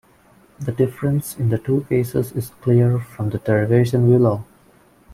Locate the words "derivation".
3.37-4.09